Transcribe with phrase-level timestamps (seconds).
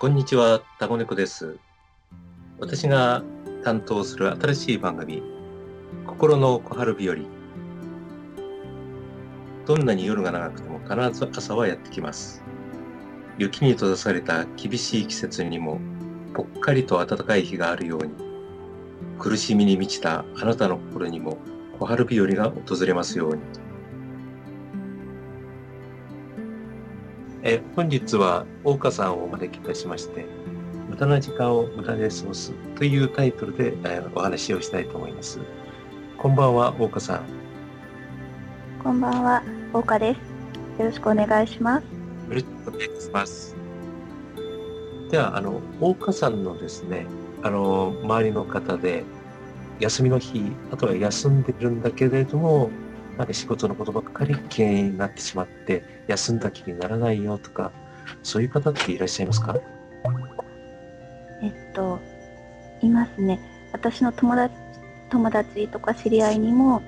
[0.00, 1.58] こんにちは、タゴネコです。
[2.58, 3.22] 私が
[3.62, 5.22] 担当する新しい番組、
[6.06, 7.16] 心の小春日和。
[9.66, 12.42] どんなに夜が長くても必ず朝はやってきます。
[13.36, 15.78] 雪に閉ざされた厳しい季節にも、
[16.32, 18.14] ぽっかりと暖かい日があるように、
[19.18, 21.36] 苦しみに満ちたあなたの心にも
[21.78, 23.42] 小春日和が訪れますように。
[27.42, 30.26] え本日は大岡さんをお招きいたしまして、
[30.90, 35.40] 無駄な時間を無駄で過ごすというタイトルで、えお話をしたいと思います。
[36.18, 37.22] こんばんは、大岡さん。
[38.82, 40.82] こんばんは、大岡です。
[40.82, 41.84] よろしくお願いします。
[41.84, 41.88] よ
[42.28, 43.56] ろしくお願いします。
[45.10, 47.06] では、あの、大岡さんのですね、
[47.42, 49.04] あの、周りの方で、
[49.78, 52.68] 休みの日、あとは休んでるんだけれども、
[53.20, 57.70] なんか仕事のことばっかり気になってしまって、休んだ気にならないよとか、
[58.22, 59.54] そういう方っていらっしゃいますか？
[61.42, 62.00] えっと、
[62.80, 63.38] いますね。
[63.72, 64.54] 私の友達
[65.10, 66.80] 友達とか知り合いにも、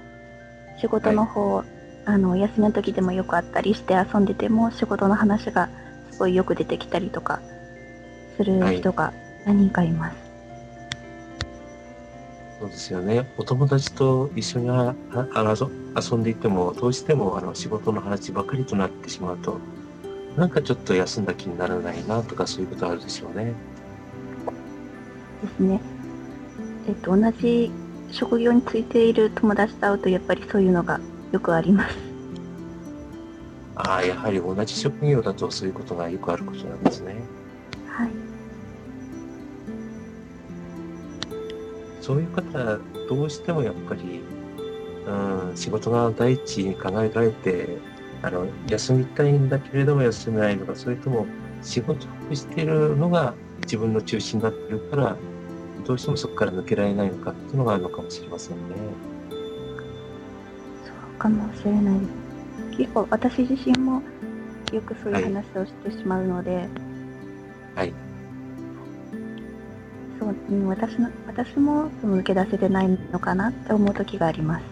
[0.81, 1.65] 仕事の方、
[2.07, 5.69] あの、休みの時でもよくあったりして遊んでても、仕事の話が
[6.13, 7.43] すごいよく出てきたりとか、
[8.39, 9.13] する人が
[9.45, 10.17] 何人かいます。
[12.63, 13.29] そうですよね。
[13.39, 14.95] お友達と一緒にあ
[16.01, 19.59] 遊んでいても、どうしてもあの仕事の話ばかりとなってしまうと、
[20.37, 23.53] なんかちょっと休んだ気にならないなとかそういうことあるでしょうね。
[25.43, 25.81] ですね。
[26.87, 27.73] えっと、同じ
[28.13, 31.01] 職業についている友達と会うと、やっぱりそういうのが
[31.33, 31.97] よくあります。
[33.75, 37.25] ああ、やはり同じ職業だとそういうことがよくあることなんですね。
[37.89, 38.22] はい。
[42.03, 44.21] そういう方、どうしてもやっぱり、
[45.07, 47.79] うん、仕事が第一に考えられて、
[48.23, 51.27] あの、休みたいんだけれども休めないのか、それとも
[51.63, 55.17] 仕事をしているのが自分の中心になってるから、
[55.87, 58.75] どうしてもそこから抜けられないのかっていうのがあるのかもしれませんね。
[60.85, 62.79] そうかもしれないです。
[62.79, 64.03] 結構私自身も
[64.73, 66.69] よくそういう話をしてしまうので、
[67.77, 67.91] はい。
[67.91, 67.95] そ
[70.51, 74.63] うん私の私もその抜け出せてないのかなって思う時があります。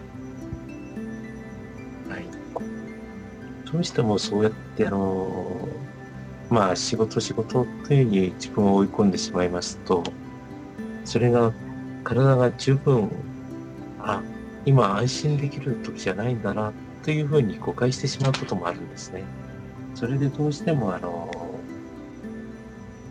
[2.09, 2.25] はい。
[3.71, 5.67] どうしてもそうやって、あの、
[6.49, 10.03] まあ仕事仕事というふうに自分を追い込んでしまいますと、
[11.05, 11.53] それが
[12.03, 13.09] 体が十分、
[13.99, 14.21] あ、
[14.65, 16.73] 今安心できる時じゃないんだな
[17.03, 19.23] というふうに誤解してしまうこともあるんですね。
[19.95, 21.59] それでどうしてもあの、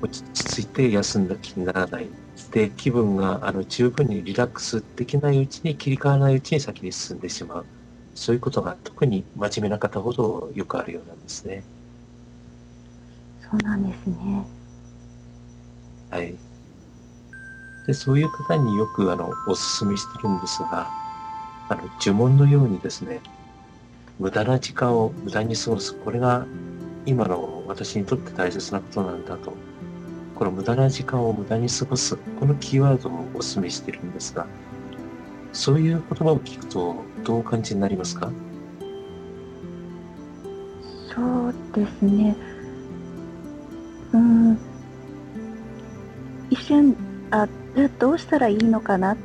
[0.03, 2.09] 落ち着いて休んだ気にならない。
[2.49, 7.67] で、気分があの十分にリラックスできないうちに切り替わらないうちに先に進んでしまう。
[8.15, 11.65] そういうことが特に真面目な方ほどよくあるようなんですね。
[13.41, 14.47] そうなんですね。
[16.11, 16.35] はい。
[17.87, 20.89] で、そういう方によくあの、お勧めしてるんですが、
[21.69, 23.21] あの、呪文のようにですね、
[24.19, 25.95] 無駄な時間を無駄に過ごす。
[25.95, 26.47] これが
[27.07, 29.70] 今の私にとって大切なことなんだと。
[30.41, 32.17] この無駄な時間を無駄に過ごす。
[32.17, 34.47] このキーワードをお勧めしてるんですが、
[35.53, 38.33] そういう言葉を聞くとどうお感じになりますか？
[41.15, 42.35] そうですね。
[44.15, 44.59] うーん。
[46.49, 46.97] 一瞬、
[47.31, 47.47] あ
[47.99, 49.19] どうしたらいいのかな？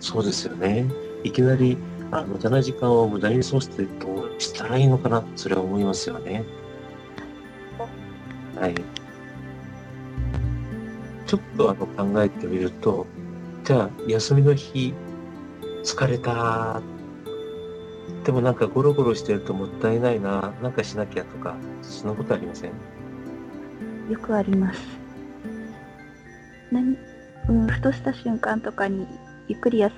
[0.00, 0.86] そうですよね。
[1.24, 1.78] いきなり、
[2.10, 6.44] あ無駄な時間を無駄に過ごしてどうしたらいいのかな、それは思いますよね。
[8.54, 8.74] はい。
[11.30, 13.06] ちょっとあの考えてみると、
[13.62, 14.92] じゃあ休みの日、
[15.84, 16.82] 疲れた。
[18.24, 22.72] でもなんかゴロゴロしてるともったいないな、なんかしなきゃとか、そんなことありません？
[24.10, 24.80] よくあります。
[26.72, 26.98] 何？
[27.48, 29.06] うん、ふとした瞬間とかに
[29.46, 29.94] ゆっくり休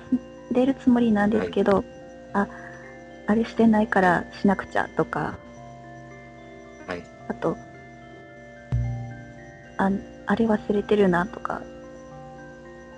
[0.51, 1.83] んでるつもりなんですけど、
[2.33, 2.47] あ、
[3.25, 5.39] あれしてないからしなくちゃとか、
[6.85, 7.03] はい。
[7.27, 7.57] あと、
[9.77, 9.89] あ、
[10.25, 11.61] あれ忘れてるなとか、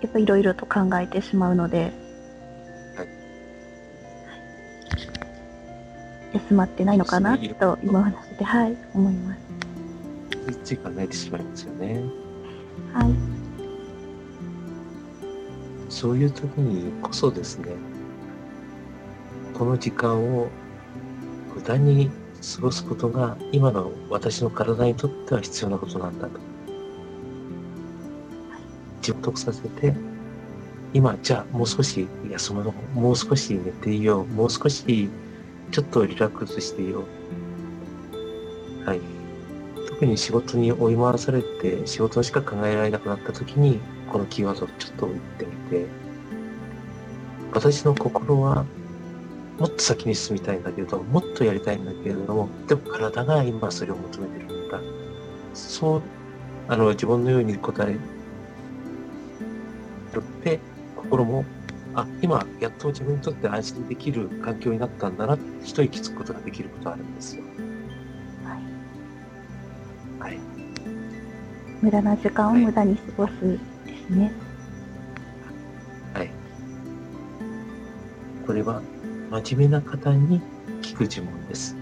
[0.02, 1.92] やっぱいろいろと考えてしまうので、
[2.96, 3.16] はい
[6.36, 9.46] 休まってないのかなと今話して、はい、思います。
[10.66, 12.04] つい考えてしまいますよね。
[12.94, 13.14] はい。
[15.90, 17.76] そういう時にこそですね、
[19.54, 20.50] この時間を
[21.56, 22.12] 無駄に
[22.56, 26.55] 過ごすことが今の私の体にとっては必要なことなんだと。
[29.06, 29.94] 自分得させて、
[30.94, 35.10] 今、じゃあもう少し休むの、もう少し寝ていよう、もう少し
[35.72, 37.04] ちょっとリラックスしていよ
[38.84, 38.90] う。
[38.90, 39.16] はい。
[39.96, 43.80] 特に仕事に追い回されて仕事しか考えられなくなった時に
[44.12, 45.86] このキーワードをちょっと言ってみて
[47.54, 48.66] 私の心は
[49.58, 54.82] もっと先に進みたいんだけれどもっとやりたいんだけれどもでも体が今それを求めてるんだ
[55.54, 56.02] そう
[56.68, 57.98] あの自分のように答え
[60.16, 60.60] るって
[60.96, 61.46] 心も
[61.94, 67.44] あ今やっと自分にとって安心できる環境になったんだな一息つくことができることがあるんですよ。
[68.44, 70.32] はい。
[70.32, 70.40] はい。
[71.82, 73.34] 無駄な時間を無駄に過ごす
[73.86, 74.32] ですね。
[76.14, 76.32] はい。
[78.46, 78.82] これは
[79.32, 80.42] 真面目な方に
[80.82, 81.78] 聞く呪文です。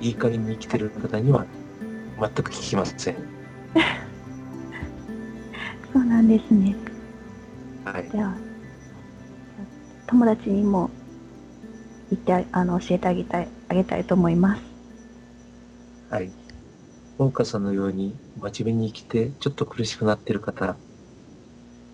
[0.00, 1.46] いい加減に生きてる方には
[2.20, 3.16] 全く聞きません。
[5.94, 6.74] そうなんですね。
[7.84, 8.10] はい。
[8.10, 8.34] じゃあ、
[10.08, 10.90] 友達にも
[12.10, 14.62] 言ってああの教えてあげたいあげたいと思います。
[16.10, 16.32] はい。
[17.20, 20.76] 農家さんのように真面目に生きてちょっと苦しくなっている方、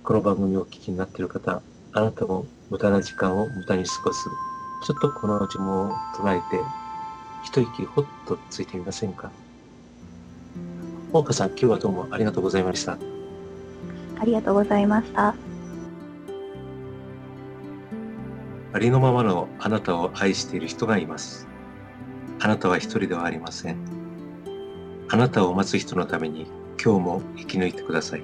[0.03, 1.61] この番組をお聞きになっている方、
[1.93, 4.31] あなたも無駄な時間を無駄に過ごす。
[4.87, 6.65] ちょっとこの呪文を唱えて、
[7.45, 9.31] 一息ほっとついてみませんか？
[11.13, 12.97] 農家さん、今日はどうもありがとうございました。
[14.21, 15.35] ありがとうございました。
[18.73, 21.49] ありのままのあなたを愛している人がいます。
[22.39, 23.77] あなたは一人ではありません。
[25.09, 26.47] あなたを待つ人のために
[26.83, 28.23] 今日も生き抜いてください。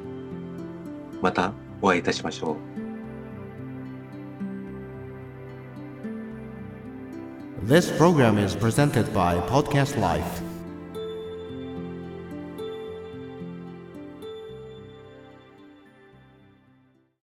[1.22, 2.56] またお会いいたしましょう。
[7.66, 10.45] This program is presented by Podcast Life.